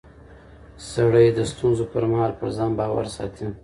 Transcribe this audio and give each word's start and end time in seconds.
سړی 0.91 1.27
د 1.31 1.39
ستونزو 1.51 1.83
پر 1.93 2.03
مهال 2.11 2.31
پر 2.39 2.49
ځان 2.57 2.71
باور 2.79 3.05
ساتي 3.15 3.45